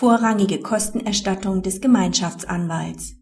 [0.00, 3.16] Vorrangige Kostenerstattung des Gemeinschaftsanwalts.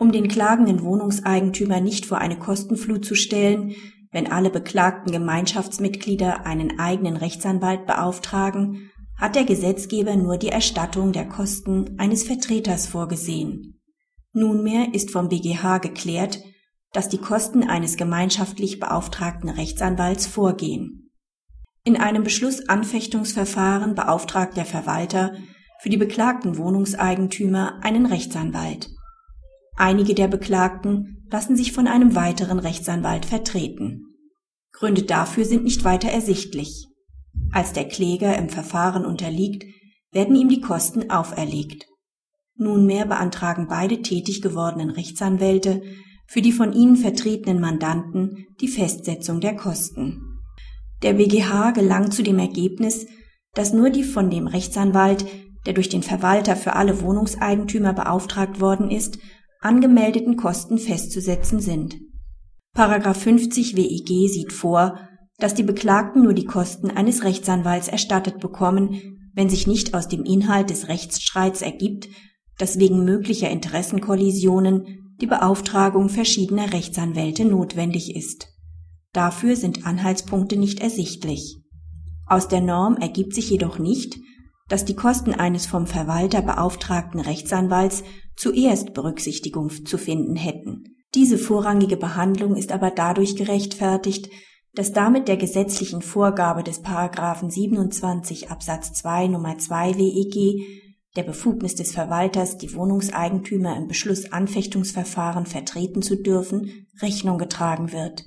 [0.00, 3.76] Um den klagenden Wohnungseigentümer nicht vor eine Kostenflut zu stellen,
[4.10, 11.28] wenn alle beklagten Gemeinschaftsmitglieder einen eigenen Rechtsanwalt beauftragen, hat der Gesetzgeber nur die Erstattung der
[11.28, 13.80] Kosten eines Vertreters vorgesehen.
[14.32, 16.40] Nunmehr ist vom BGH geklärt,
[16.92, 21.12] dass die Kosten eines gemeinschaftlich beauftragten Rechtsanwalts vorgehen.
[21.84, 25.32] In einem Beschlussanfechtungsverfahren beauftragt der Verwalter
[25.82, 28.88] für die beklagten Wohnungseigentümer einen Rechtsanwalt.
[29.74, 34.04] Einige der Beklagten lassen sich von einem weiteren Rechtsanwalt vertreten.
[34.70, 36.86] Gründe dafür sind nicht weiter ersichtlich.
[37.50, 39.64] Als der Kläger im Verfahren unterliegt,
[40.12, 41.88] werden ihm die Kosten auferlegt.
[42.54, 45.82] Nunmehr beantragen beide tätig gewordenen Rechtsanwälte
[46.28, 50.38] für die von ihnen vertretenen Mandanten die Festsetzung der Kosten.
[51.02, 53.04] Der BGH gelangt zu dem Ergebnis,
[53.54, 55.26] dass nur die von dem Rechtsanwalt,
[55.66, 59.18] der durch den Verwalter für alle Wohnungseigentümer beauftragt worden ist,
[59.60, 61.96] angemeldeten Kosten festzusetzen sind.
[62.74, 64.98] Paragraph 50 WEG sieht vor,
[65.38, 70.24] dass die Beklagten nur die Kosten eines Rechtsanwalts erstattet bekommen, wenn sich nicht aus dem
[70.24, 72.08] Inhalt des Rechtsstreits ergibt,
[72.58, 78.48] dass wegen möglicher Interessenkollisionen die Beauftragung verschiedener Rechtsanwälte notwendig ist.
[79.12, 81.58] Dafür sind Anhaltspunkte nicht ersichtlich.
[82.26, 84.18] Aus der Norm ergibt sich jedoch nicht,
[84.68, 88.04] dass die Kosten eines vom Verwalter beauftragten Rechtsanwalts
[88.36, 90.84] zuerst Berücksichtigung zu finden hätten.
[91.14, 94.30] Diese vorrangige Behandlung ist aber dadurch gerechtfertigt,
[94.74, 100.82] dass damit der gesetzlichen Vorgabe des Paragraphen 27 Absatz 2 Nummer 2 WEG
[101.16, 108.24] der Befugnis des Verwalters, die Wohnungseigentümer im Beschlussanfechtungsverfahren vertreten zu dürfen, Rechnung getragen wird.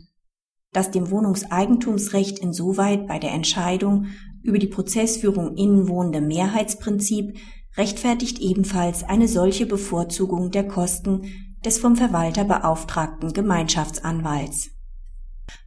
[0.72, 4.08] Dass dem Wohnungseigentumsrecht insoweit bei der Entscheidung
[4.46, 7.38] über die Prozessführung innenwohnende Mehrheitsprinzip
[7.78, 11.24] rechtfertigt ebenfalls eine solche Bevorzugung der Kosten
[11.66, 14.70] des vom Verwalter beauftragten Gemeinschaftsanwalts.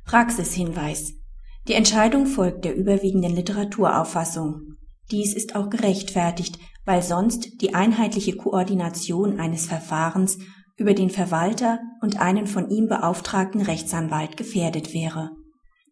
[0.05, 1.15] Praxishinweis.
[1.67, 4.77] Die Entscheidung folgt der überwiegenden Literaturauffassung.
[5.11, 10.39] Dies ist auch gerechtfertigt, weil sonst die einheitliche Koordination eines Verfahrens
[10.77, 15.33] über den Verwalter und einen von ihm beauftragten Rechtsanwalt gefährdet wäre.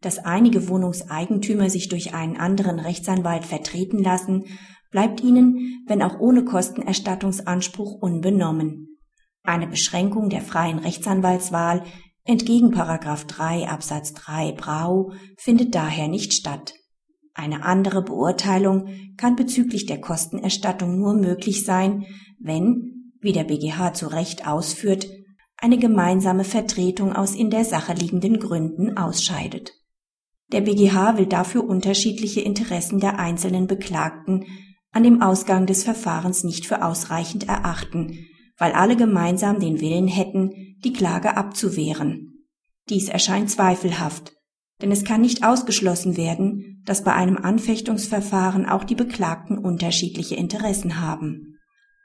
[0.00, 4.44] Dass einige Wohnungseigentümer sich durch einen anderen Rechtsanwalt vertreten lassen,
[4.90, 8.98] bleibt ihnen, wenn auch ohne Kostenerstattungsanspruch, unbenommen.
[9.42, 11.84] Eine Beschränkung der freien Rechtsanwaltswahl
[12.24, 16.74] entgegen 3 Absatz 3 Brau findet daher nicht statt.
[17.34, 22.06] Eine andere Beurteilung kann bezüglich der Kostenerstattung nur möglich sein,
[22.40, 25.06] wenn, wie der BGH zu Recht ausführt,
[25.58, 29.72] eine gemeinsame Vertretung aus in der Sache liegenden Gründen ausscheidet.
[30.52, 34.44] Der BGH will dafür unterschiedliche Interessen der einzelnen Beklagten
[34.92, 38.26] an dem Ausgang des Verfahrens nicht für ausreichend erachten,
[38.56, 42.46] weil alle gemeinsam den Willen hätten, die Klage abzuwehren.
[42.88, 44.32] Dies erscheint zweifelhaft,
[44.80, 51.00] denn es kann nicht ausgeschlossen werden, dass bei einem Anfechtungsverfahren auch die Beklagten unterschiedliche Interessen
[51.00, 51.58] haben.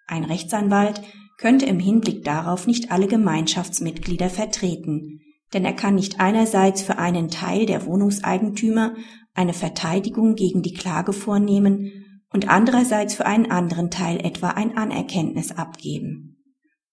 [0.08, 1.02] Ein Rechtsanwalt
[1.38, 5.22] könnte im Hinblick darauf nicht alle Gemeinschaftsmitglieder vertreten,
[5.54, 8.96] denn er kann nicht einerseits für einen Teil der Wohnungseigentümer
[9.34, 11.92] eine Verteidigung gegen die Klage vornehmen
[12.34, 16.38] und andererseits für einen anderen Teil etwa ein Anerkenntnis abgeben.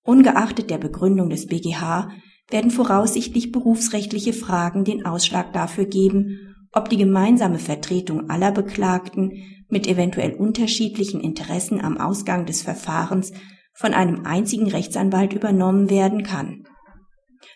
[0.05, 2.11] Ungeachtet der Begründung des BGH
[2.51, 9.33] werden voraussichtlich berufsrechtliche Fragen den Ausschlag dafür geben, ob die gemeinsame Vertretung aller Beklagten
[9.69, 13.33] mit eventuell unterschiedlichen Interessen am Ausgang des Verfahrens
[13.75, 16.65] von einem einzigen Rechtsanwalt übernommen werden kann.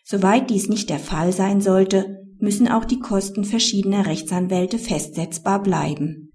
[0.02, 6.30] Soweit dies nicht der Fall sein sollte, müssen auch die Kosten verschiedener Rechtsanwälte festsetzbar bleiben